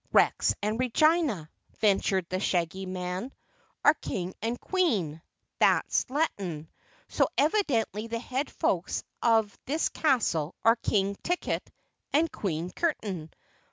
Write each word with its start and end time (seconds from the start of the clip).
"Rex 0.11 0.55
and 0.63 0.79
Regina," 0.79 1.47
ventured 1.79 2.27
the 2.27 2.39
Shaggy 2.39 2.87
Man, 2.87 3.31
"are 3.85 3.93
King 3.93 4.33
and 4.41 4.59
Queen 4.59 5.21
that's 5.59 6.09
Latin. 6.09 6.69
So 7.07 7.27
evidently 7.37 8.07
the 8.07 8.17
head 8.17 8.49
folks 8.49 9.03
of 9.21 9.55
this 9.67 9.89
castle 9.89 10.55
are 10.65 10.75
King 10.77 11.17
Ticket 11.21 11.69
and 12.13 12.31
Queen 12.31 12.71
Curtain. 12.71 13.29